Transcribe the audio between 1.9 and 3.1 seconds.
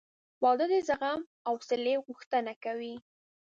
غوښتنه کوي.